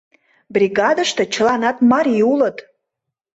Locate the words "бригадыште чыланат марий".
0.55-2.23